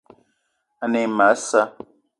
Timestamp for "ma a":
1.17-1.35